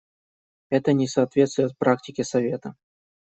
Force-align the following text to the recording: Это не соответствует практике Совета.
Это 0.71 0.93
не 0.93 1.07
соответствует 1.07 1.77
практике 1.77 2.23
Совета. 2.23 2.73